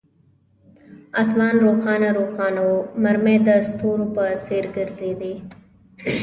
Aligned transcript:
آسمان 1.21 1.55
روښانه 1.65 2.09
روښانه 2.17 2.61
وو، 2.67 2.77
مرمۍ 3.03 3.37
د 3.47 3.49
ستورو 3.69 4.05
په 4.15 4.23
څیر 4.45 4.65
ګرځېدې. 4.75 5.33